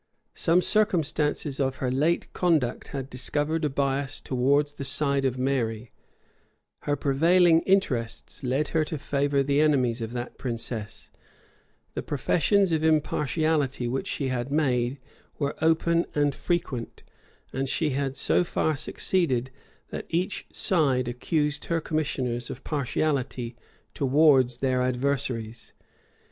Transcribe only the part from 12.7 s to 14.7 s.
of impartiality which she had